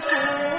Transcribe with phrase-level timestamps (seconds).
[0.00, 0.49] Thank you.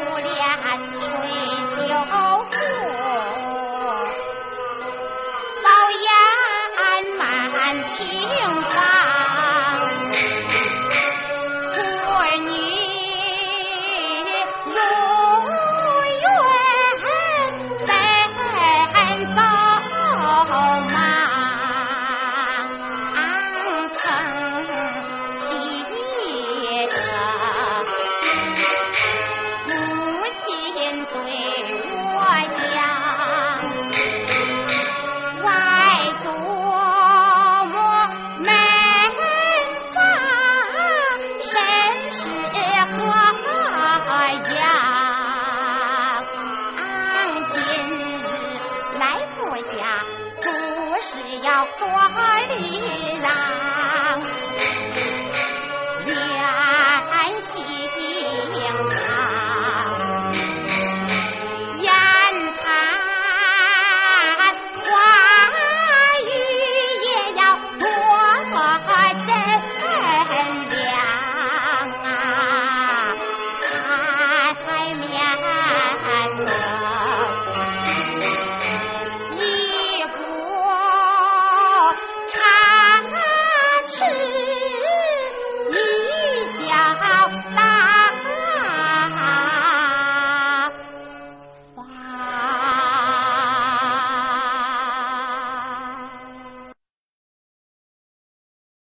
[51.65, 54.10] 花里来。